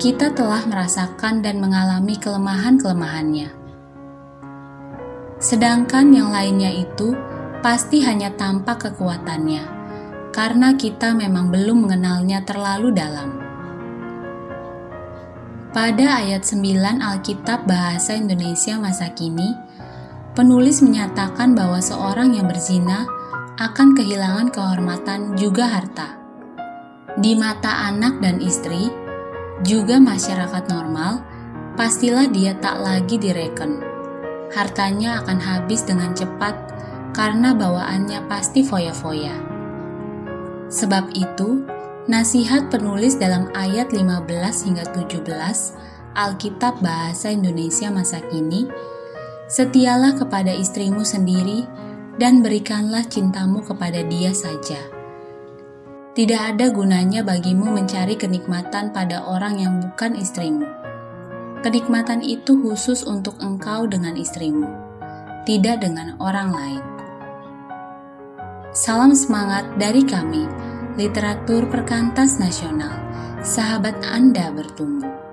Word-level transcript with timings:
kita 0.00 0.32
telah 0.32 0.64
merasakan 0.64 1.44
dan 1.44 1.60
mengalami 1.60 2.16
kelemahan-kelemahannya 2.16 3.63
sedangkan 5.38 6.14
yang 6.14 6.30
lainnya 6.30 6.70
itu 6.70 7.14
pasti 7.64 8.04
hanya 8.04 8.28
tampak 8.36 8.90
kekuatannya, 8.90 9.64
karena 10.36 10.76
kita 10.76 11.16
memang 11.16 11.48
belum 11.48 11.88
mengenalnya 11.88 12.44
terlalu 12.44 12.92
dalam. 12.92 13.40
Pada 15.72 16.22
ayat 16.22 16.44
9 16.44 17.00
Alkitab 17.02 17.66
Bahasa 17.66 18.14
Indonesia 18.14 18.78
masa 18.78 19.10
kini, 19.10 19.56
penulis 20.36 20.84
menyatakan 20.84 21.56
bahwa 21.56 21.80
seorang 21.80 22.36
yang 22.36 22.46
berzina 22.46 23.08
akan 23.58 23.96
kehilangan 23.96 24.52
kehormatan 24.52 25.34
juga 25.34 25.66
harta. 25.66 26.20
Di 27.18 27.34
mata 27.34 27.90
anak 27.90 28.22
dan 28.22 28.38
istri, 28.38 28.92
juga 29.64 29.98
masyarakat 29.98 30.68
normal, 30.70 31.22
pastilah 31.74 32.30
dia 32.30 32.54
tak 32.58 32.78
lagi 32.82 33.18
direken 33.18 33.93
hartanya 34.54 35.20
akan 35.26 35.38
habis 35.42 35.82
dengan 35.82 36.14
cepat 36.14 36.54
karena 37.10 37.52
bawaannya 37.52 38.24
pasti 38.30 38.62
foya-foya. 38.62 39.34
Sebab 40.70 41.10
itu, 41.14 41.66
nasihat 42.06 42.70
penulis 42.70 43.18
dalam 43.18 43.50
ayat 43.52 43.90
15 43.90 44.66
hingga 44.70 44.84
17 44.94 45.26
Alkitab 46.14 46.78
Bahasa 46.78 47.34
Indonesia 47.34 47.90
masa 47.90 48.22
kini, 48.30 48.70
setialah 49.50 50.14
kepada 50.14 50.54
istrimu 50.54 51.02
sendiri 51.02 51.66
dan 52.22 52.40
berikanlah 52.40 53.02
cintamu 53.10 53.62
kepada 53.66 54.06
dia 54.06 54.30
saja. 54.30 54.78
Tidak 56.14 56.54
ada 56.54 56.70
gunanya 56.70 57.26
bagimu 57.26 57.74
mencari 57.74 58.14
kenikmatan 58.14 58.94
pada 58.94 59.26
orang 59.26 59.58
yang 59.58 59.82
bukan 59.82 60.14
istrimu 60.14 60.84
Kenikmatan 61.64 62.20
itu 62.20 62.60
khusus 62.60 63.08
untuk 63.08 63.40
engkau 63.40 63.88
dengan 63.88 64.20
istrimu, 64.20 64.68
tidak 65.48 65.80
dengan 65.80 66.12
orang 66.20 66.52
lain. 66.52 66.84
Salam 68.76 69.16
semangat 69.16 69.64
dari 69.80 70.04
kami, 70.04 70.44
Literatur 71.00 71.64
Perkantas 71.72 72.36
Nasional. 72.36 73.00
Sahabat 73.40 73.96
Anda 74.04 74.52
bertumbuh. 74.52 75.23